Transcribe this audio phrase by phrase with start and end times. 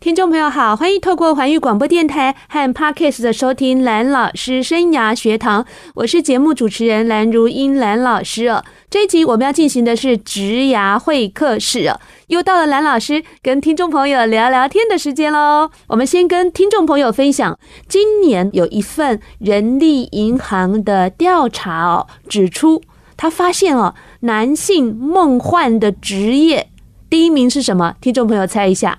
[0.00, 5.66] 听众朋友好，欢迎透过环宇广播电台和 Podcast 的收听蓝老师生涯学堂，
[5.96, 8.64] 我是节目主持人蓝如英蓝老师哦。
[8.88, 11.98] 这一集我们要进行的是职涯会客室哦，
[12.28, 15.68] 又到了蓝老师跟听众朋友聊聊天的时间喽。
[15.88, 17.58] 我们先跟听众朋友分享，
[17.88, 22.80] 今年有一份人力银行的调查哦，指出
[23.16, 26.70] 他发现哦，男性梦幻的职业
[27.10, 27.96] 第一名是什么？
[28.00, 28.96] 听众朋友猜一下。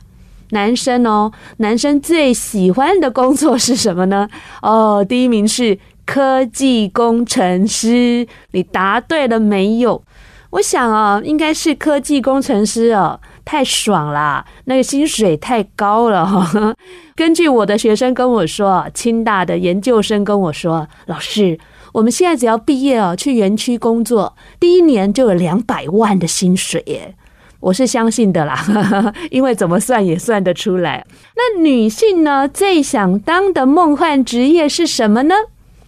[0.51, 4.27] 男生哦，男生最喜欢的工作是什么呢？
[4.61, 8.27] 哦，第一名是科技工程师。
[8.51, 10.03] 你答对了没有？
[10.51, 16.75] 我想啊，应该是科技工程师哦，太爽啦，那个薪水太高了哈。
[17.15, 21.59] 根据我的学生跟我说，清大的研究生跟我说，老师，
[21.93, 27.13] 我们现在只要毕业哦，去园区工作，第一年就有两百万的薪水耶。
[27.59, 28.57] 我是相信的啦，
[29.31, 31.05] 因为怎么算也算得出来。
[31.35, 35.35] 那女性呢，最想当的梦幻职业是什么呢？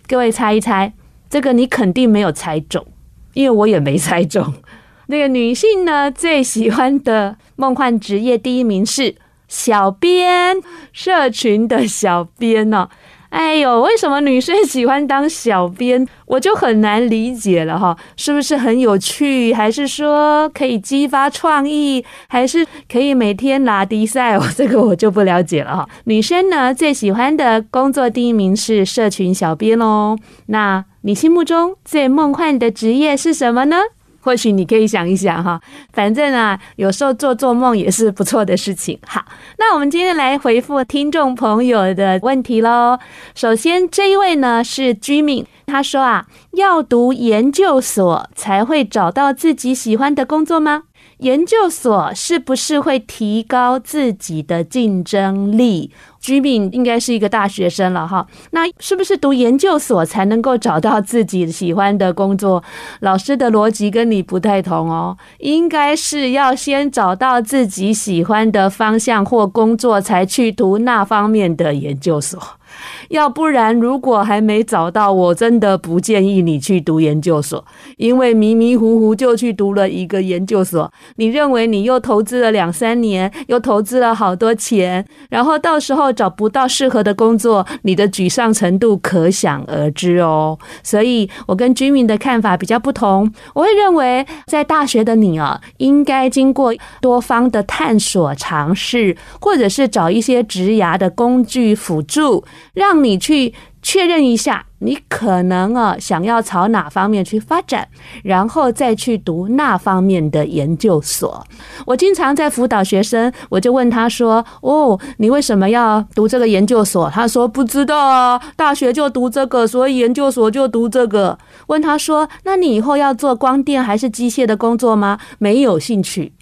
[0.07, 0.93] 各位猜一猜，
[1.29, 2.85] 这个你肯定没有猜中，
[3.33, 4.53] 因为我也没猜中。
[5.07, 9.15] 那个女性呢，最喜欢的梦幻职业第一名是
[9.47, 10.57] 小编，
[10.91, 12.89] 社群的小编呢。
[13.31, 16.05] 哎呦，为什么女生喜欢当小编？
[16.25, 19.53] 我就很难理解了哈，是不是很有趣？
[19.53, 22.03] 还是说可以激发创意？
[22.27, 24.37] 还是可以每天拉低赛？
[24.37, 25.87] 哦，这个我就不了解了哈。
[26.03, 30.17] 女生呢，最喜欢的工作第一名是社群小编哦。
[30.47, 33.77] 那你心目中最梦幻的职业是什么呢？
[34.21, 35.59] 或许你可以想一想哈，
[35.93, 38.97] 反正啊，有时候做做梦也是不错的事情。
[39.05, 39.25] 好，
[39.57, 42.97] 那我们今天来回复听众朋友的问题喽。
[43.35, 50.83] 首先，这一位呢是居民，他说啊，要读研究所才会找到自己喜欢的工作吗？
[51.21, 55.91] 研究所是不是会提高自己的竞争力？
[56.19, 62.63] 居民应该是一个大学生了哈，那是不是读研究所才能够找到自己喜欢的工作？
[63.01, 72.39] 老师的逻辑跟你不太同哦，应该是要先找到自己喜欢的方向或工作，才去读那方面的研究所。
[73.09, 77.63] 要不然，如果还没找到，我真的不建议你去读研究所，
[77.97, 90.57] 因为迷迷糊糊就去读了一个研究所，你认为你又投资了两三年，又投资了好多钱，然后到时候找不到适合的工作，你的沮丧程度可想而知哦。
[90.83, 102.43] 所以我跟居民的看法比较不同，我会认为在大学的你啊，应该经过多方的探索尝试，或者是找一些职涯的工具辅助。
[102.73, 107.87] 让你去确认一下，你可能啊想要朝哪方面去发展，
[108.23, 111.45] 然后再去读那方面的研究所。
[111.85, 126.33] 我经常在辅导学生，我就问他说：“哦，你为什么要读这个研究所？”他说：“不知道啊，大学就读这个，所以研究所就读这个。”问他说：“那你以后要做光电还是机械的工作吗？”没有兴趣。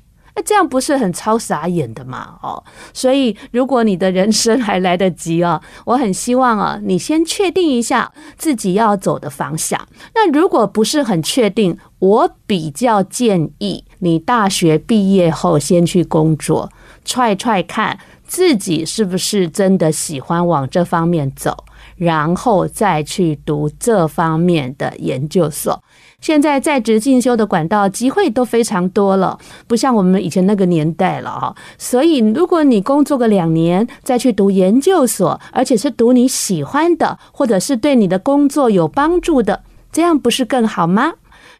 [0.44, 2.36] 这样不是很超傻眼的嘛？
[2.42, 2.64] 哦，
[2.94, 9.80] 所以如果你的人生还来得及啊，我很希望啊，你先确定一下自己要走的方向。
[10.14, 16.72] 那如果不是很确定，我比较建议你大学毕业后先去工作，
[17.04, 21.66] 踹踹看自己是不是真的喜欢往这方面走，
[21.98, 25.84] 然后再去读这方面的研究所。
[26.22, 31.56] 现在在职进修的管道机会都非常多了，不像我们以前那个年代了哈。
[31.78, 41.14] 所以，如果你工作个两年再去读研究所，而且是读你喜欢的，或者是对你的工作有帮助的，这样不是更好吗？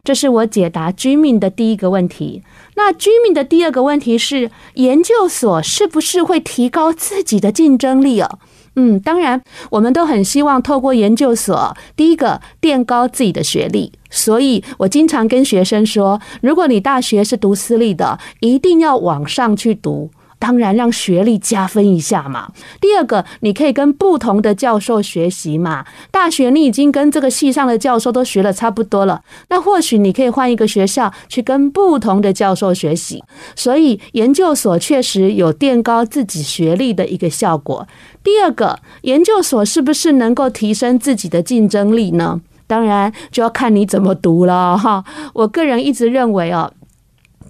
[0.04, 2.42] 这是我解答居民的第一个问题。
[2.74, 8.38] 那居民的第二个问题是，研究所是不是会提高自己的竞争力哦？
[8.82, 13.92] 嗯，当然，我们都很希望透过研究所，第一个垫高自己的学历。
[14.08, 20.10] 所以我经常跟学生说，如果你大学是读私立的，一定要往上去读。
[20.40, 22.50] 当然，让学历加分一下嘛。
[22.80, 25.84] 第二个，你可以跟不同的教授学习嘛。
[26.10, 33.22] 大学你已经跟这个系上的教授都学了差不多了，那或许你可以换一个学校去跟不同的教授学习。
[33.54, 37.86] 所以研究所确实有垫高自己学历的一个效果。
[38.24, 42.40] 第二个，研究所是不是能够提升自己的竞争力呢？
[42.66, 45.04] 当然就要看你怎么读了哈。
[45.34, 46.72] 我个人一直认为哦，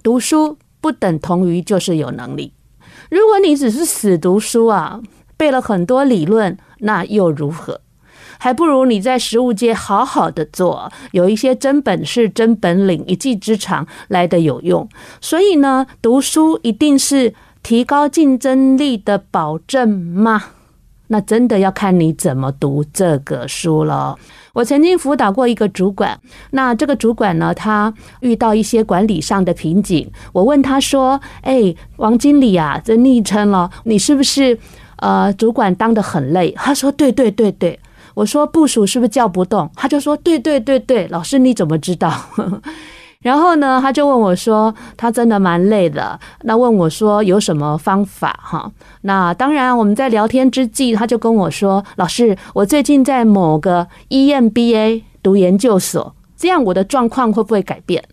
[0.03, 2.51] 读书不等同于就是有能力。
[3.11, 5.01] 如果你只是死读书啊，
[5.35, 7.81] 背了很多理论，那又如何？
[8.39, 14.87] 还不如你在实务界好好的做，有一些真本事、真本领、一技之长来的有用。
[15.19, 20.43] 所以呢，读书一定是提高竞争力的保证吗？
[21.07, 24.17] 那真的要看你怎么读这个书了。
[24.53, 26.19] 我曾经辅导过一个主管，
[26.51, 30.09] 那这个主管呢，他遇到一些管理上的瓶颈。
[30.33, 34.57] 我问他说：“哎，王经理啊，这昵称了，你是不是
[34.97, 37.79] 呃主管当得很累？”他说：“对对对对。”
[38.13, 39.69] 我说部署是不是叫不动？
[39.73, 42.13] 他就说对对对对，老师你怎么知道？
[43.21, 46.19] 然后呢，他就问我说，他真的蛮累的。
[46.41, 48.39] 那问我说有什么方法？
[48.41, 48.71] 哈，
[49.01, 58.03] 那当然我们在聊天之际，他就跟我说，老师，我最近在某个 EMBA 读研究所，这样我的状况会不会改变？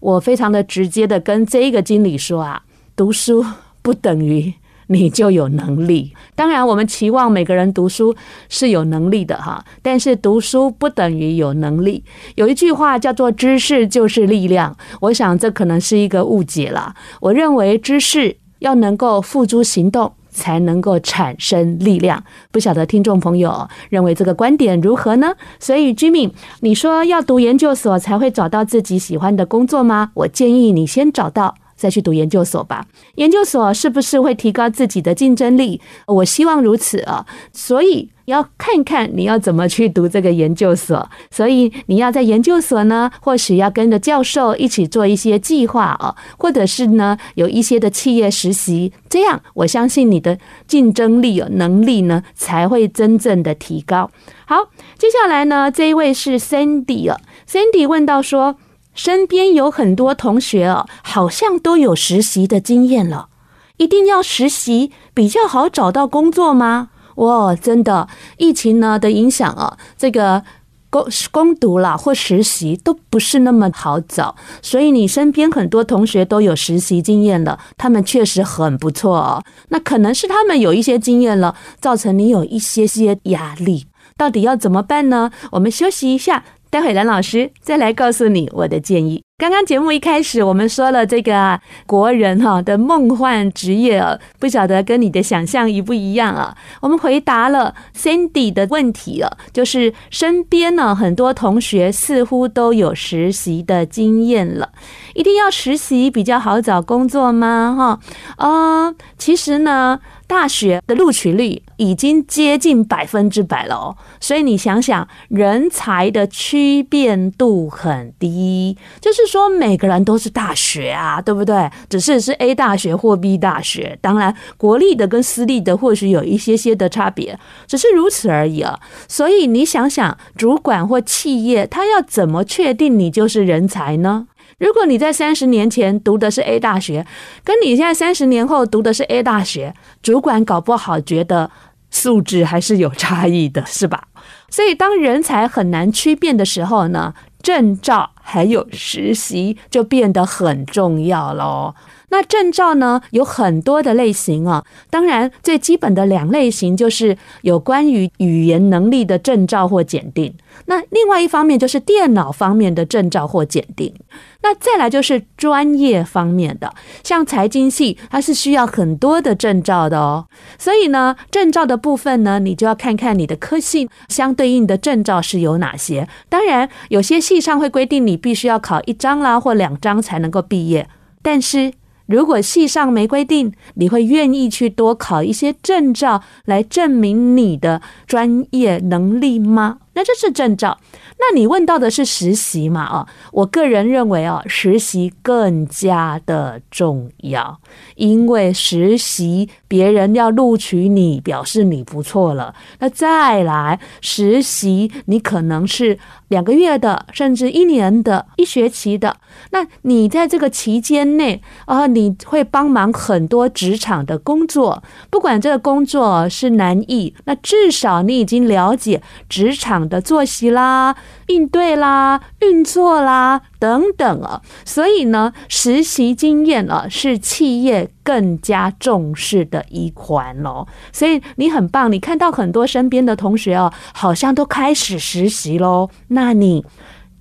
[0.00, 2.62] 我非常的直接的跟这一个经理说啊，
[2.96, 3.44] 读书
[3.82, 4.54] 不等于。
[4.88, 6.12] 你就有能力。
[6.34, 8.14] 当然，我们期望每个人读书
[8.48, 12.02] 是有能力的哈，但是读书不等于有能力。
[12.34, 16.94] 有一句话叫做“知识就是力量”，我想这可能是一个误解了。
[17.20, 22.22] 我认为知识要能够付诸行动，才能够产生力量。
[22.50, 25.34] 不晓得听众朋友认为这个观点如何呢？
[25.60, 26.30] 所以，Jimmy，
[26.60, 30.10] 你说要读研究所才会找到自己喜欢的工作吗？
[30.14, 31.54] 我建议你先找到。
[31.76, 32.86] 再去读研究所吧，
[33.16, 35.80] 研究所是不是会提高自己的竞争力？
[36.06, 41.08] 我希望如此啊，所以要看看你要怎么去读这个研究所。
[41.30, 54.10] 所以你要在研究所呢，或许要跟着教授一起做一些计划啊，或者是呢有一些的企业实习，这样我相信你的竞争力能力呢才会真正的提高。
[54.46, 54.56] 好，
[54.96, 57.18] 接下来呢这一位是 Sandy 啊
[57.48, 58.56] ，Sandy 问到说。
[58.94, 63.28] 身边有很多同学哦，好像都有实习的经验了。
[63.76, 66.90] 一定要实习比较好找到工作吗？
[67.16, 68.08] 哇，真的，
[68.38, 70.44] 疫情呢的影响啊，这个
[70.90, 74.36] 工工读啦或实习都不是那么好找。
[74.62, 79.42] 所以你身边很多同学都有实习经验了，他们确实很不错哦。
[79.70, 83.86] 那可能是他们有一些经验了，造成你有一些些压力。
[84.16, 85.32] 到底要怎么办呢？
[85.50, 86.44] 我们休息一下。
[86.74, 89.22] 待会蓝老师再来告诉你我的建议。
[89.38, 96.56] 刚刚节目一开始，我们说了这个啊国人哈的梦幻职业啊，不晓得跟你的想象一不一样啊？
[96.80, 104.70] 我们回答了 Sandy 的问题啊，就是身边呢很多同学似乎都有实习的经验了，
[105.14, 108.00] 一定要实习比较好找工作吗？
[108.36, 110.00] 哈，呃，其实呢。
[110.26, 121.70] 大学的录取率已经接近百分之百了哦，所以你想想，人才的区变度很低，就是说每个人都是大学啊，对不对？
[121.88, 128.78] 只是是 A 大学或 B 大学，当然国立的跟私立的或许有一些些的差别，只是如此而已啊。
[129.08, 134.26] 所以你想想，主管或企业他要怎么确定你就是人才呢？
[134.64, 137.06] 如果你在三十年前读的是 A 大学，
[137.44, 141.50] 跟你现在三十年后读的是 A 大学，主管搞不好觉得
[141.90, 144.08] 素质还是有差异的，是吧？
[144.48, 147.12] 所以当人才很难区辨的时候呢，
[147.42, 151.74] 证照还有实习就变得很重要喽。
[152.08, 160.34] 那证照呢，有很多的类型啊，当然最基本的两类型就是有关于语言能力的证照或检定。
[160.66, 163.94] 那另外一方面就是电脑方面的证照或检定。
[164.42, 170.26] 那再来就是专业方面的，像财经系，它是需要很多的证照的哦。
[170.58, 176.08] 所以呢，证照的部分呢，你就要看看你的科系相对应的证照是有哪些。
[176.28, 180.88] 当然，有些系上会规定你必须要考一张啦或两张才能够毕业，
[181.22, 181.72] 但是。
[182.06, 189.78] 如果系上没规定，你会愿意去多考一些证照来证明你的专业能力吗？
[189.94, 190.78] 那这是证照。
[191.16, 192.84] 那你问到的是实习嘛？
[192.86, 197.60] 哦，我个人认为哦，实习更加的重要，
[197.94, 202.54] 因为实习别人要录取你，表示你不错了。
[202.80, 205.98] 那再来实习，你可能是
[206.28, 209.16] 两个月的，甚至一年的、一学期的。
[209.50, 220.94] 那你在这个期间内啊，你会帮忙很多职场的工作，不管这个工作是难易，那至少你已经了解职场的作息啦。
[221.26, 230.66] 应对啦，运作啦，等等啊，所以呢，实习经验啊是企业更加重视的一环哦。
[230.92, 236.64] 所以你很棒，你看到很多身边的同学哦，好像都开始实习喽，那你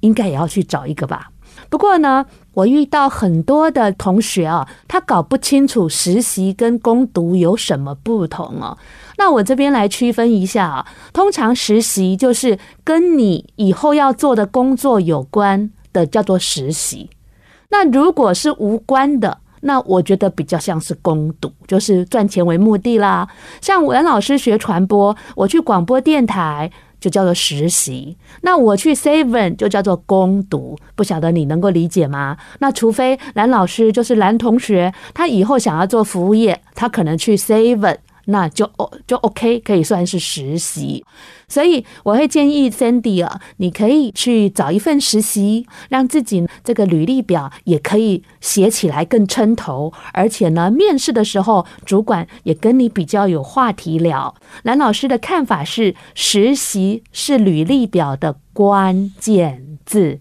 [0.01, 1.29] 应该也要去找一个吧。
[1.69, 8.77] 不过呢，我遇到很多的同学啊，他搞不清楚实习跟工读有什么不同哦。
[9.17, 17.09] 那我这边来区分一下啊，通常实习就是跟你以后要做的工作有关的，叫做实习。
[17.69, 23.27] 那如果是无关的，那我觉得比较像是工读，就是赚钱为目的啦。
[23.61, 26.71] 像我老师学传播，我去广播电台。
[27.03, 32.37] 就叫做实习，那我去 Seven 就叫做攻读，不晓得你能够理解吗？
[32.59, 37.97] 那除非蓝老师就是蓝同学，他以后想要做服务业，他可能去 Seven。
[38.25, 41.03] 那就哦就 OK，可以算是实习，
[41.47, 54.33] 所以我会建议 Sandy 啊，你可以去找一份实习，让自己这个履历表也可以写起来更称头，而且呢，面试的时候主管也跟你比较有话题聊。
[54.63, 60.19] 蓝老师的看法是，实习是履历表的关键字。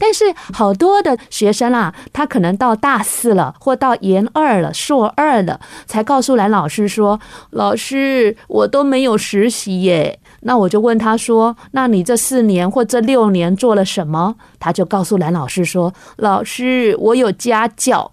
[0.00, 7.20] 但是好多的学生啊，他可能到大四了，或到研二了、硕二了，才告诉兰老师说
[7.52, 18.10] ：“老师，我都没有实习耶。”那我就问他说：“那你这四年或这六年做了什么？”他就告诉兰老师说：“老师，我有家教。”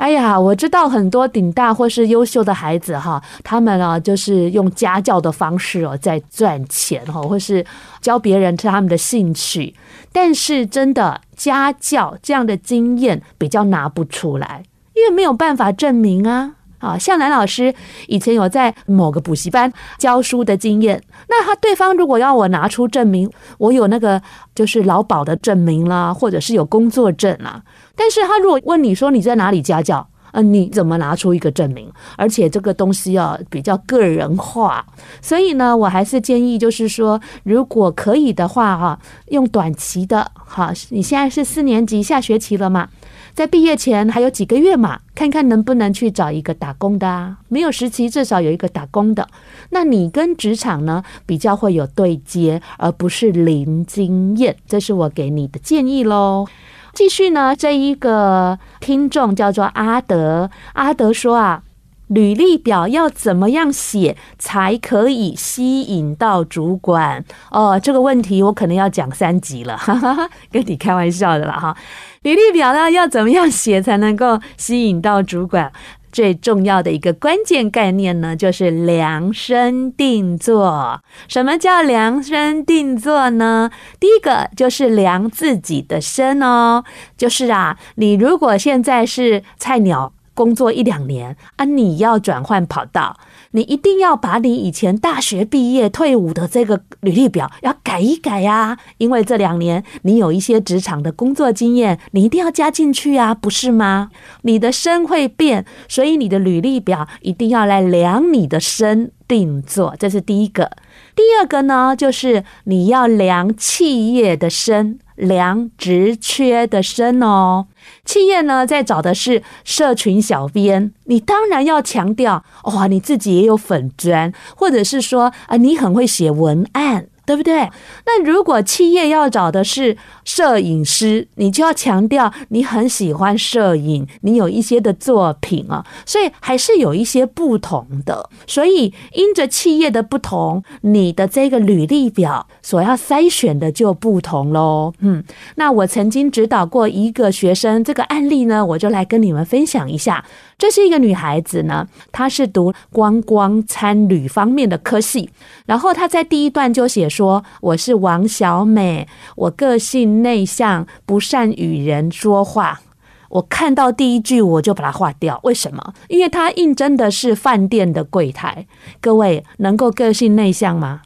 [0.00, 7.62] 哎呀，我知道很多顶大或是优秀的孩子哈，他们啊就是用家教的方式哦在赚钱哈，或是
[8.00, 9.74] 教别人是他们的兴趣。
[10.10, 14.62] 但是真的家教这样的经验比较拿不出来，
[14.94, 16.54] 因为没有办法证明啊。
[16.80, 17.72] 啊，像蓝老师
[18.08, 24.20] 以前有在某个补习班教书的经验，那他对方如果要我拿出证明，我有那个
[24.54, 27.62] 就是劳保的证明啦，或者是有工作证啦。
[27.94, 31.90] 但是他如果问你说你在哪里家教，呃，你怎么拿出一个证明？
[32.16, 34.86] 而且这个东西啊比较个人化，
[35.20, 42.88] 所以呢，我还是建议就是说，如果可以的话哈，用短期的，哈，你现在是四年级下学期了嘛？
[43.34, 49.26] 在毕业前还有几个月嘛，看看能不能去找一个打工的啊，没有实习至少有一个打工的，
[49.70, 56.46] 那你跟职场呢比较会有对接，而不是零经验，这是我给你的建议喽。
[56.92, 61.62] 继续呢，这一个听众叫做阿德，阿德说啊。
[62.10, 67.24] 履历表要怎么样写才可以吸引到主管？
[67.52, 71.76] 哦，这个问题我可能要讲三集了，哈哈哈，跟你开玩笑的了哈。
[72.22, 75.72] 履历表呢要怎么样写才能够吸引到主管？
[76.10, 81.00] 最重要的一个关键概念呢，就是量身定做。
[81.28, 83.70] 什么叫量身定做呢？
[84.00, 86.82] 第一个就是量自己的身哦，
[87.16, 90.12] 就是啊，你如果现在是菜鸟。
[90.40, 93.18] 工作一两年啊，你要转换跑道，
[93.50, 104.10] 你一定要把你以前大学毕业退伍的这个履历表要改一改呀，因为这两年你有一些职场的工作经验，你一定要加进去啊，不是吗？
[104.40, 110.70] 你的身会变，所以你的履历表一定要来量你的身定做，这是第一个。
[111.14, 117.66] 第二个呢，就是你要量企业的身，量职缺的身哦。
[118.04, 127.06] 企业呢，在找的是社群小编，你当然要强调哇，你自己也有粉钻，或者是说啊，你很会写文案。
[127.30, 127.70] 对不对？
[128.06, 138.28] 那如果企业要找的是摄影师，你就要强调你很喜欢摄影，你有一些的作品啊，所以还是有一些不同的。
[138.48, 144.92] 所以因着企业的不同，你的这个履历表所要筛选的就不同喽。
[144.98, 145.22] 嗯，
[145.54, 150.24] 那我曾经指导过一个学生，这个案例呢，我就来跟你们分享一下。
[150.60, 155.30] 这是一个女孩子呢，她是读观光餐旅方面的科系，
[155.64, 162.82] 然后她在第一段就写说：“我是王小美，我个性内向，不善与人说话。”
[163.30, 165.94] 我看到第一句我就把它划掉，为什么？
[166.08, 168.66] 因为她应征的是饭店的柜台。
[169.00, 171.00] 各位能够个性内向吗？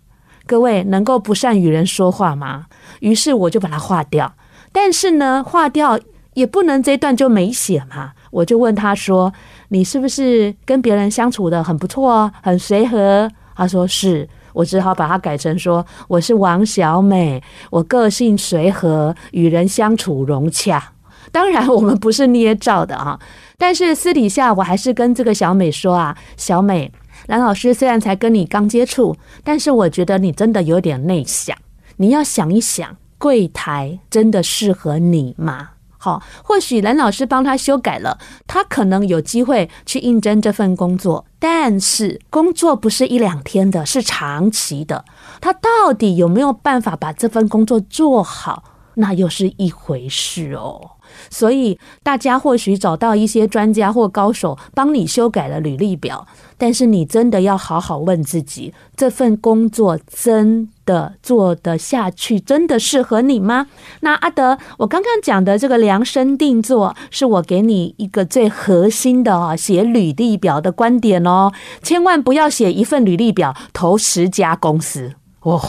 [0.46, 2.66] 各位能够不善与人说话吗？
[2.98, 4.34] 于是我就把它划掉。
[4.72, 6.00] 但是呢，划掉
[6.32, 8.14] 也不能这一段就没写嘛。
[8.34, 9.32] 我就问他说
[9.70, 20.92] ：“你是不是跟别人相处得很不错，很随和？”他说：“是。”我只好把它改成说：“我是王小美，我个性随和，与人相处融洽。”
[21.30, 23.18] 当然，我们不是捏造的啊。
[23.56, 26.92] 但是私底下，我还是跟这个小美说啊：“小美，
[27.26, 31.56] 蓝老师虽然才跟你刚接触，但是我觉得你真的有点内向。
[31.96, 35.70] 你要想一想，柜台真的适合你吗？”
[36.04, 41.24] 好，或许蓝老师帮他修改了，他可能有机会去应征这份工作。
[41.38, 45.06] 但是工作不是一两天的，是长期的。
[45.40, 48.64] 他到底有没有办法把这份工作做好？
[48.96, 50.90] 那又是一回事哦。
[51.30, 56.26] 所以大家或许找到一些专家或高手帮你修改了履历表，
[56.58, 63.66] 但是你真的要好好问自己，这份工作真的做得下去，真的适合你吗？
[64.00, 71.52] 那阿德，我刚刚讲的这个量身定做，是我给你一个最核心的啊，写履历表的观点哦，
[71.82, 75.60] 千万不要写一份履历表投十家公司哦。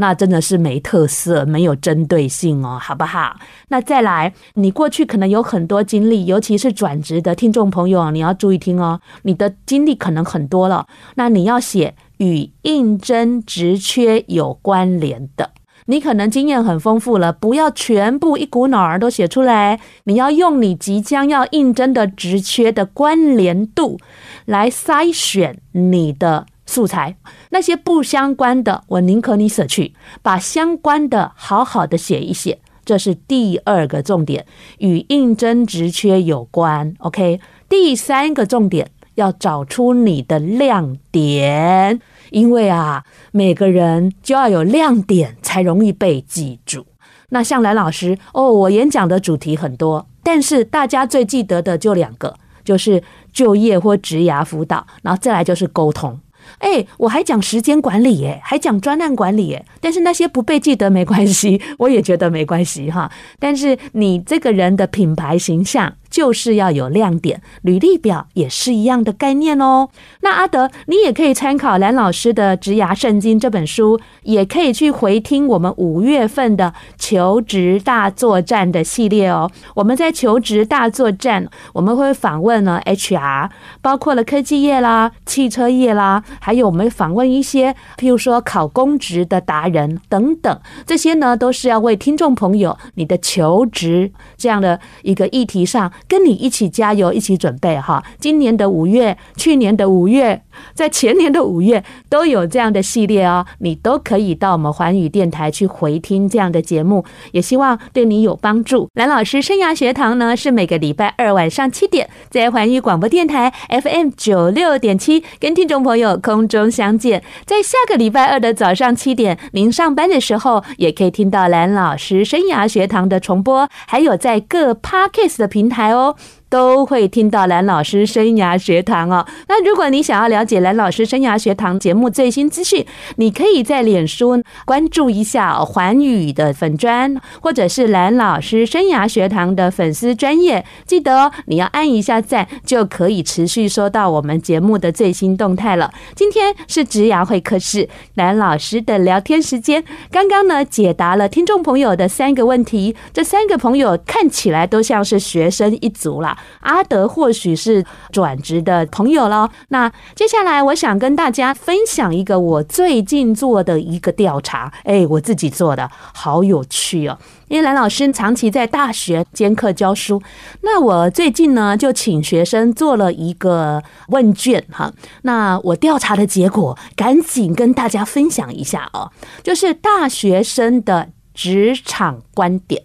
[0.00, 3.36] 那真的是没特色，没有针对性哦，好不好？
[3.68, 8.98] 那再来，你过去可能有很多经历，尤其是转职的听众朋友，你要注意听哦。
[9.24, 15.50] 你的经历可能很多了，那你要写与应征职缺有关联的。
[15.84, 23.98] 你可能经验很丰富了，不要全部一股脑儿都写出来，你要用你即将要应征的职缺的关联度
[24.46, 26.46] 来筛选你的。
[26.70, 27.16] 素材，
[27.50, 34.46] 那些不相关的，我宁可你舍去，把相关的好好的写一写，这是第二个重点，
[34.78, 36.94] 与应征职缺有关。
[36.98, 42.00] OK，第三个重点要找出你的亮点，
[42.30, 46.86] 因为啊，每个人就要有亮点才容易被记住。
[47.30, 56.20] 那像蓝老师哦，我演讲的主题很多，但是大家最记得的就两个，就是就业或职涯辅导，然后再来就是沟通。
[56.58, 63.10] 哎，我还讲时间管理，哎，还讲专案管理，哎，但是那些不被记得没关系，我也觉得没关系哈。
[63.38, 69.88] 但是你这个人的品牌形象，就是要有亮点，履历表也是一样的概念哦。
[70.22, 79.50] 那阿德，你也可以参考蓝老师的《职涯圣经》这本书，也可以去回听我们五月份的求职大作战的系列哦。
[79.74, 83.50] 我们在求职大作战，我们会访问呢 HR，
[83.80, 95.92] 包括了科技业啦、汽车业啦，还有我们访问一些，譬如说考公职的达人等等，这些呢都是要为听众朋友你的求职这样的一个议题上。
[96.08, 98.02] 跟你一起加油，一起准备哈！
[98.18, 100.42] 今年的五月，去年的五月，
[100.74, 108.88] 在前年的五月都有这样的系列哦，你都可以到我们环宇电台去回听这样的节目，也希望对你有帮助。
[108.94, 117.22] 蓝老师生涯学堂呢，是每个礼拜二晚上七点，在环宇广播电台 FM 九六点七跟听众朋友空中相见。
[117.44, 125.89] 在下个礼拜二的早上七点，您上班的时候也可以听到蓝老师生涯学堂的重播，还有在各 Podcast 的平台。
[125.92, 126.16] 哦。
[126.50, 129.24] 都会听到蓝老师生涯学堂哦。
[129.48, 132.84] 那如果你想要了解蓝老师生涯学堂节目最新资讯，
[133.16, 140.64] 你可以在脸书关注一下环宇的粉专，或者是蓝老师生涯学堂的粉丝专业。
[140.84, 145.92] 记得哦，你要按一下赞，就可以持续收到我们节目的最新动态了。
[146.16, 149.84] 今天是职涯会客室蓝老师的聊天时间。
[150.10, 156.36] 刚刚呢，解答了听众朋友的三个问题，这三个朋友看起来都像是学生一族啦。
[156.60, 159.50] 阿德或许是转职的朋友了。
[159.68, 167.18] 那接下来我想跟大家分享一个我最近做的一个调查，哎，我自己做的，好有趣哦。
[167.48, 170.22] 因为蓝老师长期在大学兼课教书，
[170.62, 174.92] 那我最近呢就请学生做了一个问卷哈。
[175.22, 179.10] 那我调查的结果，赶紧跟大家分享一下哦，
[179.42, 182.82] 就是大学生的职场观点。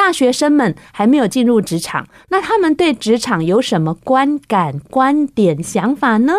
[0.00, 6.32] 大学生们还没有进入职场，那他们对职场有什么观感、观点、想法呢？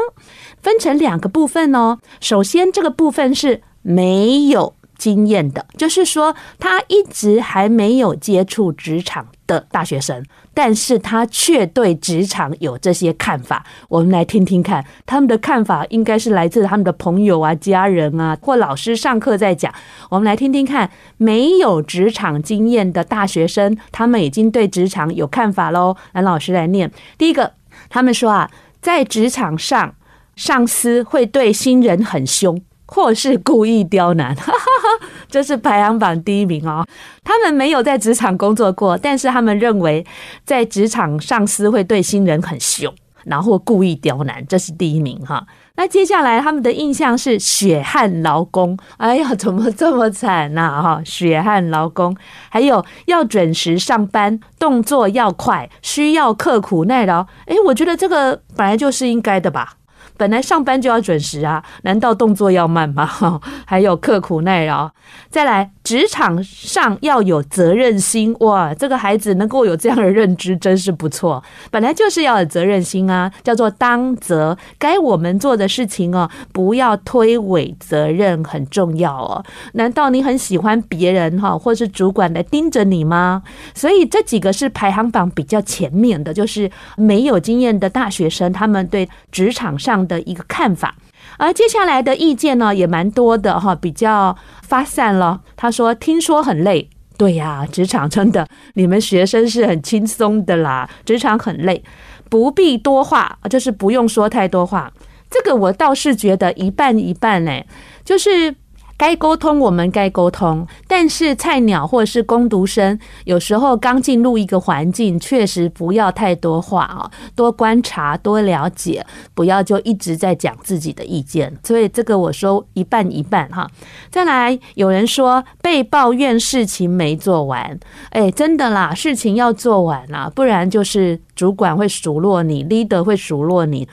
[0.63, 2.00] 分成两个部分哦。
[2.19, 10.23] 首先，这个部分是没有经验的，就是说他一直还没有接触职场的大学生。
[10.53, 19.73] 但是他却对职场有这些看法，我们来听听看，他们的看法应该是来自他们的朋友啊、家人啊，或老师上课在讲。
[20.09, 25.95] 我们来听听看，没有职场经验的大学生，他们已经对职场有看法喽。
[26.13, 27.53] 蓝老师来念，第一个，
[27.89, 28.49] 他们说啊，
[28.81, 29.95] 在职场上，
[30.35, 32.61] 上司会对新人很凶。
[32.93, 36.86] 或是故意刁难，哈哈哈，这是排行榜第一名哦。
[37.23, 40.06] 他们没有在职场工作过，但是他们认为
[40.43, 45.47] 在职场上司会对新人很凶，然后故意刁难，这是第一名哈。
[45.77, 50.82] 那接下来他们的印象是血汗劳工，哎呀，怎么这么惨呐？
[50.84, 52.13] 哈，血汗劳工，
[52.49, 57.25] 还有要准时上班，动作要快，需要刻苦耐劳。
[57.45, 59.77] 哎，我觉得这个本来就是应该的吧。
[60.17, 63.09] 本来上班就要准时啊，难道动作要慢吗？
[63.65, 64.91] 还有刻苦耐劳。
[65.29, 68.34] 再来，职场上要有责任心。
[68.39, 71.43] 哇，这个孩子能够有这样的认知，真是不错。
[71.69, 74.58] 本来就是要有责任心啊，叫做当责。
[74.80, 79.43] 该我们做的事情哦，不要推诿责任，很重要哦。
[79.73, 83.43] 难道你很喜欢别人哈，或是主管来盯着你吗？
[83.75, 90.95] 所以这几个是排行榜比较前面的，就是没有经验的大学生，他们对职场上的一个看法。
[91.41, 95.41] 而接下来的意见呢，也蛮多的哈，比较发散了。
[95.56, 101.84] 他说：“听说很累，对呀，职场真的，你们学生是很轻松的啦，职场很累，
[102.30, 104.93] 不必多话，就是不用说太多话。
[105.32, 107.65] 这个我倒是觉得一半一半嘞，
[108.06, 108.56] 就是。”
[109.01, 110.67] 该沟通，我们该沟通。
[110.87, 121.51] 但是菜鸟或者是工读生，有时候刚进入一个环境，确实不要太多话啊，多观察，多了解，不要就一直在讲自己的意见。
[121.63, 123.67] 所以这个我说一半一半哈。
[124.11, 127.79] 再来，有人说被抱怨事情没做完，
[128.11, 133.87] 哎，真的啦，事情要做完啦，不然就是主管会数落你，leader 会数落你。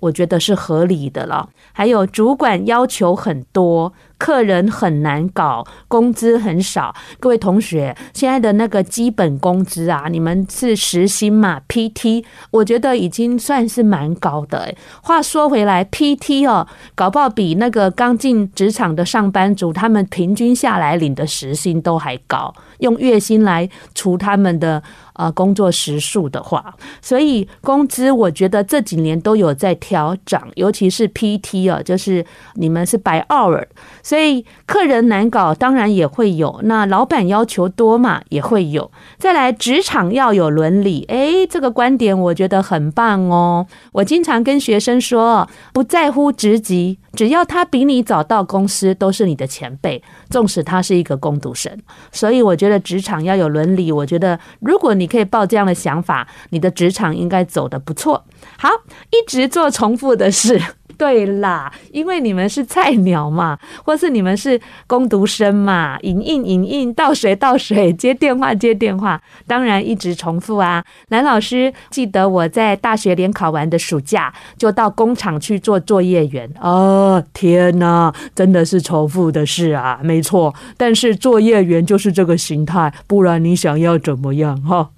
[0.00, 1.48] 我觉得是合理的了。
[1.72, 6.94] 还有主管要求很多，客人很难搞，工资很少。
[7.20, 14.74] 各位同学，现在的那个基本工资啊，你们是时薪嘛？PT，我觉得已经算是蛮高的。
[15.02, 22.54] 话说回来，PT 哦，搞不好比那个刚进职场的上班族，他们平均下来领的时薪都还高。
[22.78, 24.82] 用月薪来除他们的
[25.14, 33.64] 呃工作时数的话，所以工资我觉得这几年都有在调涨，尤其是 PT 啊，就是你们是白 hour，
[34.02, 36.60] 所以客人难搞，当然也会有。
[36.64, 38.90] 那老板要求多嘛，也会有。
[39.18, 43.66] 再来，职场要有伦理，诶，这个观点我觉得很棒哦。
[43.92, 46.98] 我经常跟学生说，不在乎职级。
[47.18, 50.00] 只要他比你早到公司，都是你的前辈，
[50.30, 51.76] 纵使他是一个工读生。
[52.12, 53.90] 所以我觉得职场要有伦理。
[53.90, 58.24] 我觉得如果你可以抱这样的想法，你的职场应该走得不错。
[58.56, 58.68] 好，
[59.10, 60.62] 一直做重复的事。
[60.98, 70.84] 对啦，因为你们是菜鸟嘛， 或是你们是工读生嘛，影印影印，倒水倒水， 接电话接电话，当然一直重复啊。
[71.10, 76.50] 蓝老师记得我在大学联考完的暑假，就到工厂去做作业员。
[76.60, 80.52] 哦，天哪，真的是重复的事啊，没错。
[80.76, 84.60] 但是作业员就是这个形态，不然你想要怎么样？
[84.62, 84.90] 哈。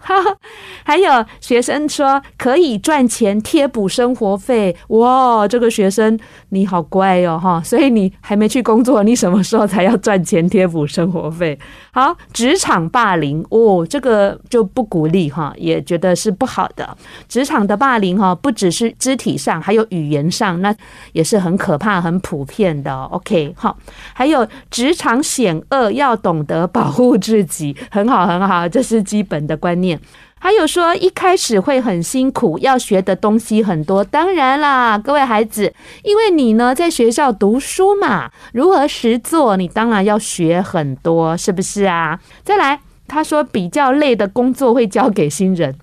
[0.83, 5.90] 还有学生说可以赚钱贴补生活费，哇，这个学。
[5.91, 6.19] 生
[6.51, 11.59] 你好乖哟哈，所以你还没去工作，你什么时候才要赚钱贴补生活费？
[11.93, 16.97] 好，职场霸凌哦，这个就不鼓励哈，也觉得是不好的。
[17.29, 20.75] 职场的霸凌哈，不只是肢体上，还有语言上，那
[21.13, 22.95] 也是很可怕、很普遍的。
[23.05, 23.77] OK，好，
[24.13, 30.01] 还有职场险恶，要懂得保护自己，很好很好，这是基本的观念。
[30.43, 34.03] 还有说一开始会很辛苦，要学的东西很多。
[34.03, 42.19] 当然啦，各位孩子，因为你呢在学校读书嘛，如何实做，你当然要学很多，是不是啊？
[42.43, 45.77] 再来，他说比较累的工作会交给新人。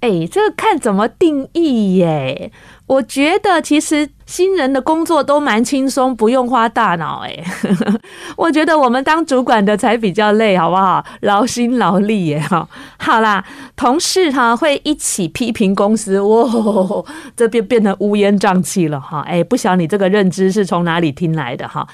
[0.00, 2.50] 哎，这个看怎么定义耶？
[2.86, 7.24] 我觉得其实新人的工作都蛮轻松，不用花大脑。
[7.24, 7.36] 哎，
[8.36, 11.04] 我觉得我们当主管的才比较累，好不好？
[11.22, 12.38] 劳心劳力耶。
[12.38, 12.68] 哈，
[12.98, 13.44] 好啦，
[13.74, 17.04] 同事哈会一起批评公司，哇，
[17.36, 19.20] 这边变得乌烟瘴气了哈。
[19.22, 21.86] 哎，不晓你这个认知是从哪里听来的哈？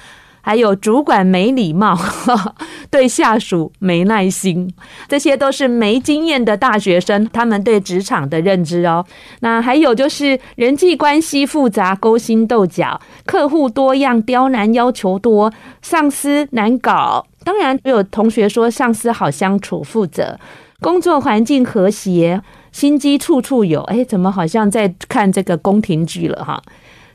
[0.45, 1.97] 还有主管没礼貌，
[2.91, 4.69] 对下属没耐心，
[5.07, 9.05] 这些都是没经验的大学生他们对职场的认知哦。
[9.39, 15.51] 那还有就是人际关系复杂，勾心斗角，客户多样，刁难要求多，
[15.81, 17.25] 上司难搞。
[17.45, 20.37] 当然有同学说上司好相处，负责，
[20.81, 22.41] 工作环境和谐，
[22.73, 23.81] 心机处处有。
[23.83, 26.61] 哎，怎么好像在看这个宫廷剧了哈？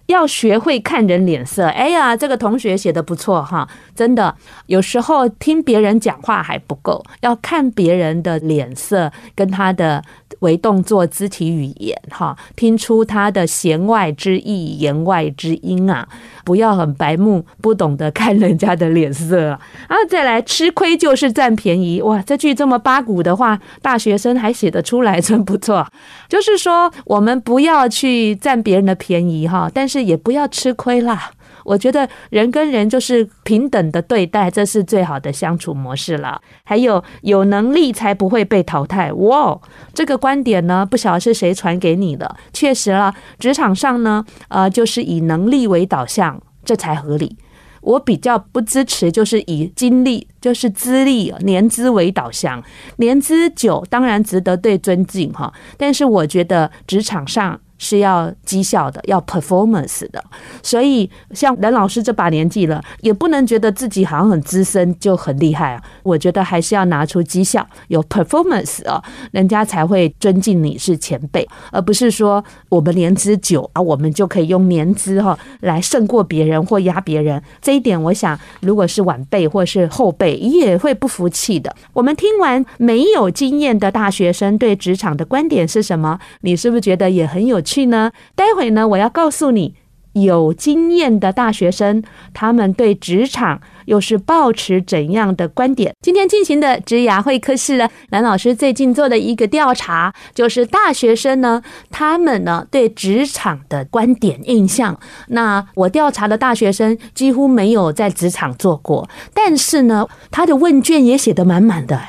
[0.08, 1.66] 要学会看人脸色。
[1.66, 4.34] 哎呀，这个同学写的不错哈，真的。
[4.66, 10.02] 有时候听别人讲话还不够，要看别人的脸色跟他的
[10.40, 16.08] 微动作、肢体语言哈，听出他的弦外之意、言外之音啊。
[16.42, 19.60] 不要很白目，不懂得看人家的脸色啊。
[20.08, 22.00] 再来，吃亏就是占便宜。
[22.00, 25.86] 哇，这句这么八股的话，大学生还写得出来，真不错。
[26.26, 29.97] 就是说，我们不要去占别人的便宜哈，但是。
[30.02, 31.30] 也不要吃亏啦，
[31.64, 36.40] 我觉得人跟人就是平等的对待，这是最好的相处模式了。
[36.64, 39.12] 还有有能力才不会被淘汰。
[39.12, 39.60] 哇，
[39.92, 42.36] 这个观点呢，不晓得是谁传给你的。
[42.52, 47.36] 确实了，职场上呢，呃，就是以能力为导向，这才合理。
[47.80, 52.62] 我比较不支持，就是以经历，就是资历、年资为导向，
[52.96, 57.60] 年资久当然值得对尊敬哈，但是我觉得职场上。
[57.78, 60.22] 是要绩效的，要 performance 的，
[60.62, 65.82] 所以像任老师这把年纪了，也不能觉得自己好像很资深就很厉害啊。
[66.02, 77.40] 我觉得还是要拿出绩效，有 performance 啊，人家才会尊敬你是前辈，而不是说我们年资久啊，我们就可以用年资哈来胜过别人或压别人。
[77.62, 81.72] 这一点，我想如果是晚辈或是后辈，也会不服气的。
[81.92, 86.18] 我们听完没有经验的大学生对职场的观点是什么？
[86.40, 87.62] 你是不是觉得也很有？
[87.68, 88.10] 去呢？
[88.34, 89.74] 待会呢，我要告诉你，
[90.14, 92.02] 有经验的大学生，
[92.32, 95.94] 他们对职场又是抱持怎样的观点？
[96.00, 104.98] 今天进行的职涯会客室呢，蓝老师最近做的一个调查，就是大学生呢，他们呢对职场的观点印象。
[105.28, 112.00] 那我调查的大学生几乎没有在职场做过，但是呢，他的问卷也写得满满的，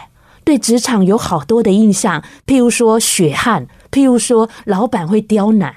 [0.43, 3.67] 对职场有好多的印象，譬如说血汗。
[3.91, 5.73] 譬如说，老板会刁难，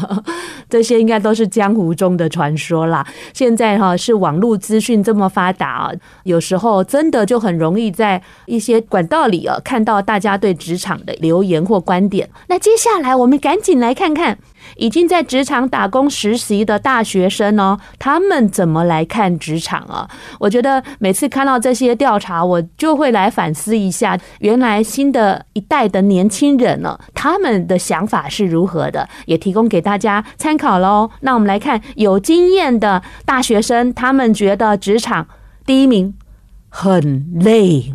[0.68, 3.06] 这些应该都是江湖中的传说啦。
[3.32, 5.92] 现在哈是网络资讯这么发达啊，
[6.24, 12.28] 有时候真的就很容易在一些管道里啊看到大家对职场的留言或观点。
[12.48, 14.38] 那接下来我们赶紧来看看。
[14.76, 20.08] 已经在职场打工实习的大学生哦，他们怎么来看职场啊？
[20.38, 31.10] 我觉得每次看到这些调查，我就会来反思一下，原来新的一代的年轻人呢，他们的想法是如何的，也提供给大家参考喽。
[31.20, 35.26] 那我们来看有经验的大学生，他们觉得职场
[35.64, 36.14] 第一名
[36.68, 37.92] 很累。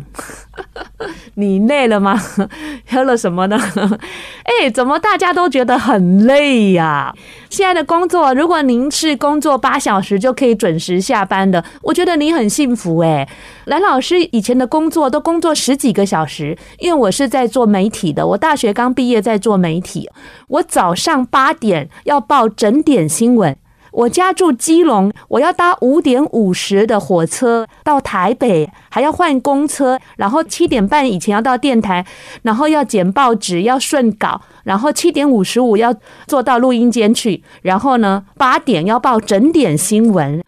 [1.34, 2.20] 你累了吗？
[2.88, 3.58] 喝了什么呢？
[4.44, 7.12] 哎，怎么大家都觉得很累呀？
[7.50, 13.28] 现在的工作，如果您是工作八小时就可以准时下班的，我觉得你很幸福哎。
[13.64, 20.08] 蓝老师以前的工作都工作十几个小时，因为我是在做媒体的，我大学刚毕业在做媒体，
[20.48, 23.56] 我早上八点要报整点新闻。
[23.94, 32.04] 我家住基隆，我要搭五点五十的火车到台北，还要换公车，然后七点半以前要到电台，
[32.42, 35.94] 然后要剪报纸，要顺稿，然后七点五十五要
[36.26, 40.42] 坐到录音间去，然后呢，八点要报整点新闻。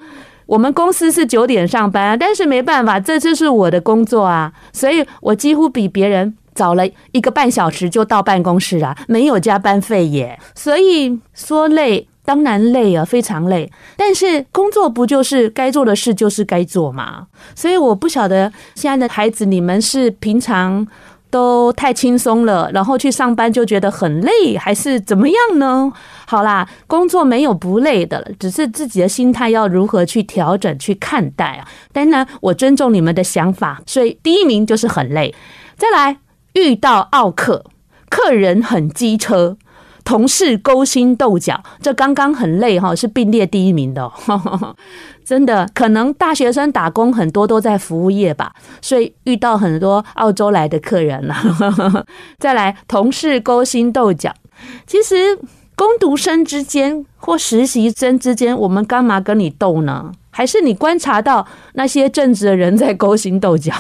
[0.46, 12.08] 我们公司是九点上班，但是没办法，这就是我的工作啊，所以我几乎比别人早了一个半小时就到办公室啊，没有加班费耶，所以说累。
[12.26, 13.70] 当然累啊，非常累。
[13.96, 17.26] 但是工作不就是该做的事就是该做嘛？
[17.54, 20.86] 所以我不晓得现在的孩子，你们是平常
[21.30, 25.92] 都太轻松了，然后去上班就觉得很累，还是怎么样呢？
[26.26, 31.68] 好啦，工作没有不累的，只是自己的心态要如何去调整、去看待啊。
[31.92, 35.32] 当然，我尊重你们的想法，所以第一名就是很累。
[35.76, 36.18] 再来，
[36.54, 37.64] 遇到奥客，
[38.08, 39.56] 客人很机车。
[40.06, 44.10] 同事勾心斗角，这刚刚很累哈，是并列第一名的。
[45.24, 51.34] 真的，可能大学生打工很多都在服务业吧，所以遇到很多澳洲来的客人了。
[52.38, 54.32] 再来，同事勾心斗角，
[54.86, 55.36] 其实
[55.74, 60.12] 工读生之间或实习生之间，我们干嘛跟你斗呢？
[60.36, 63.72] 还是你观察到那些正直的人在勾心斗角？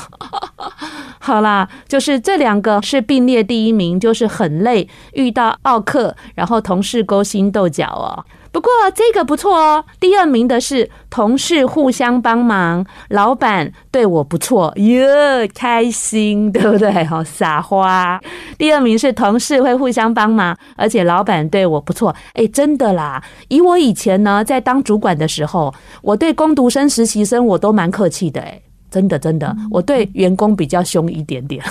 [1.20, 8.24] 好啦，就是这两个是并列第一名，就是很累，遇到奥克，然后同事勾心斗角哦。
[8.52, 17.04] 不过这个不错哦，第二名的是同事互相帮忙，老板对我不错哟，开心，对不对？
[17.04, 18.20] 好撒花。
[18.58, 22.14] 第二名是同事会互相帮忙，而且老板对我不错。
[22.34, 28.62] 哎，真的啦，以我以前呢，在当主管的时候，我对工读生、实习生我都蛮客气的，哎。
[28.96, 31.62] 真的，真的，我对员工比较凶一点点，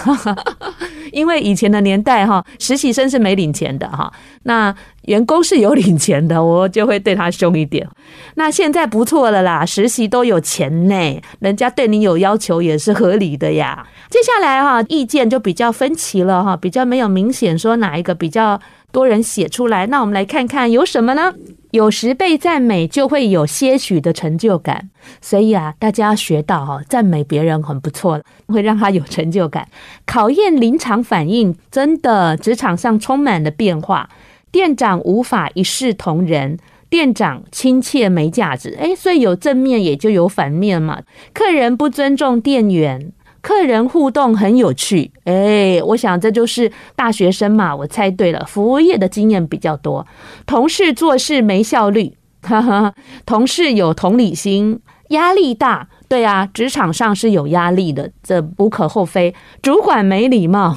[1.11, 4.71] 因为以前的年代哈，实习生是没领钱的哈，那
[5.05, 7.87] 员工是有领钱的，我就会对他凶一点。
[8.35, 13.87] 那现在不错了啦，实习都有钱呢，人家对你有要求也是合理的呀。
[14.11, 18.61] 接下来哈，意见就比较分歧了哈，比较没有明显说哪一个比较
[18.95, 19.85] 多人写出来。
[19.87, 21.33] 那我们来看看有什么呢？
[21.71, 29.67] 有时被赞美就会有些许的成就感，所以啊，大家要学到哈，赞美别人很不错，会让他有成就感。
[30.05, 34.09] 考验临场反应，真的，职场上充满了变化。
[34.49, 36.57] 店长无法一视同仁，
[36.89, 41.01] 店长亲切没价值，诶，所以有正面也就有反面嘛。
[41.33, 43.11] 客人不尊重店员。
[43.45, 50.03] 客人互动很有趣，哎，我想这就是大学生嘛，我猜对了，服务业的经验比较多。
[50.47, 52.91] 同事做事没效率， 哈哈，
[53.23, 54.79] 同事有同理心，
[55.09, 59.35] 压力大，对啊，职场上是有压力的，这无可厚非。
[59.61, 60.75] 主管没礼貌，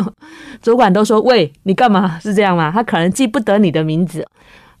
[0.62, 2.70] 主管都说：“喂，你干嘛？”是这样吗？
[2.72, 4.26] 他可能记不得你的名字。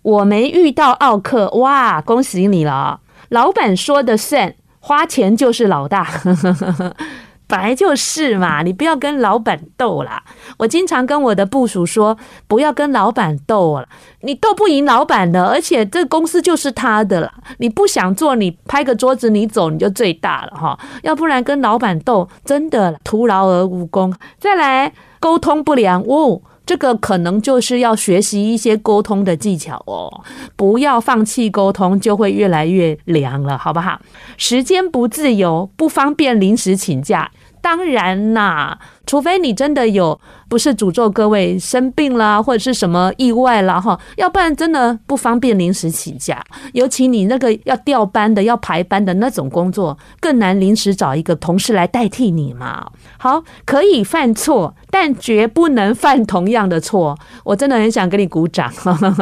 [0.00, 3.00] 我没遇到奥客，哇，恭喜你了！
[3.28, 4.54] 老板说的算，
[4.88, 6.08] 花钱就是老大。
[7.46, 10.22] 本来就是嘛，你不要跟老板斗啦。
[10.58, 13.88] 我经常跟我的部属说，不要跟老板斗了，
[14.22, 17.32] 你斗不赢老板的，而且这公司就是他的了。
[17.58, 20.78] 你不想做，你拍个桌子，你走，你就最大了哈。
[21.02, 24.14] 要不然跟老板斗，真的徒劳而无功。
[24.38, 26.40] 再来，沟通不良哦。
[26.68, 30.20] 这个可能就是要学习一些沟通的技巧哦，
[30.54, 33.98] 不要放弃沟通，就会越来越凉了，好不好？
[34.36, 37.30] 时间不自由，不方便临时请假。
[37.68, 46.42] 当然啦，除非你真的有不是诅咒各位生病啦，或者是什么意外啦哈，要不然真的不方便临时请假。
[46.72, 52.90] 尤其你那个要调班的、要排班的那种工作，更难临时找一个同事来代替你嘛。
[53.18, 57.18] 好，可以犯错，但绝不能犯同样的错。
[57.44, 58.72] 我真的很想给你鼓掌。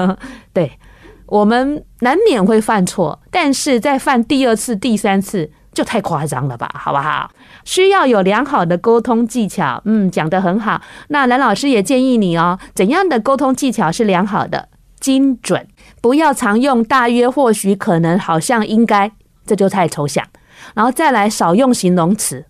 [0.55, 0.71] 对，
[1.27, 5.51] 我们难免会犯错，但是在犯第二次、第三次。
[5.77, 7.31] 就太夸张了吧，好不好？
[7.67, 9.83] 需要有良好的沟通技巧。
[9.85, 10.81] 嗯，讲得很好。
[11.09, 14.71] 那蓝老师也建议你哦，怎样的沟通技巧是良好的？
[14.99, 15.69] 精准，
[16.01, 19.12] 不要常用大约、或许、可能、好像、应该，
[19.45, 20.25] 这就太抽象。
[20.73, 22.47] 然后再来少用形容词，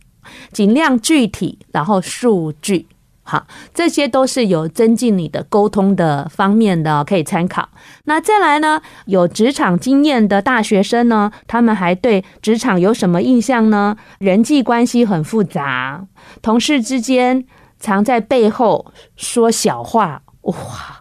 [0.53, 2.87] 尽量具体，然后数据。
[3.29, 7.69] 好，这些都是有增进你的沟通的方面的，可以参考。
[8.05, 13.97] 那再来呢，有职场经验的大学生呢，他们还对职场有什么印象呢？
[14.21, 16.07] 人际关系很复杂，
[16.41, 17.45] 同事之间
[17.81, 20.96] 常在背后说小话，哇！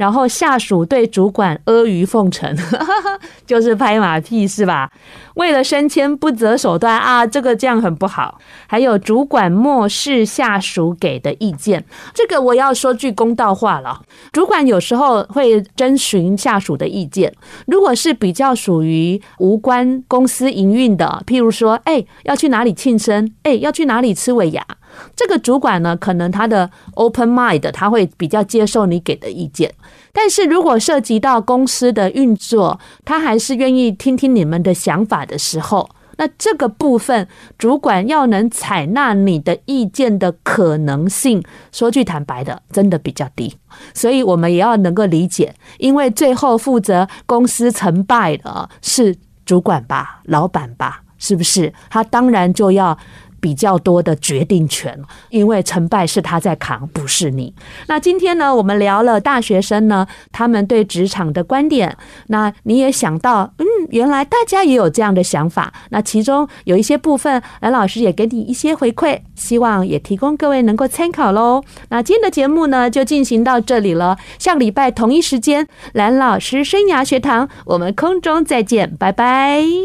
[0.00, 2.56] 然后下属对主管阿谀奉承，
[3.46, 4.90] 就是拍马屁是吧？
[5.34, 8.38] 为了升迁不择手段啊，这个这样很不好。
[8.66, 11.84] 还有主管漠视下属给的意见，
[12.14, 14.00] 这个我要说句公道话了。
[14.32, 17.34] 主管有时候会征询下属的意见，
[17.66, 23.30] 如果是比较属于无关公司营运的，譬如说，哎，要去哪里庆生？
[23.42, 24.66] 哎，要去哪里吃尾牙？
[25.16, 29.72] 这个主管呢，可能他的 open mind，他会比较接受你给的意见。
[30.12, 43.54] 但是如果涉及到公司的运作，他还是愿意听听你们的想法的时候，那这个部分主管要能采纳你的意见的可能性，说句坦白的，真的比较低。
[43.94, 51.72] 所以我们也要能够理解，因为最后负责公司成败的是主管吧，老板吧，是不是？
[51.88, 52.98] 他当然就要。
[53.40, 54.98] 比较多的决定权，
[55.30, 57.52] 因为成败是他在扛，不是你。
[57.88, 61.96] 那今天呢，我们聊了大学生呢，他们对职场的观点。
[62.28, 65.72] 那你也想到，嗯，原来大家也有这样的想法。
[65.90, 71.62] 那其中有一些部分，蓝老师也给你一些回馈，希望也提供各位能够参考喽。
[71.88, 74.18] 那今天的节目呢，就进行到这里了。
[74.38, 79.80] 下礼拜同一时间，蓝老师生涯学堂，我们空中再见，拜拜。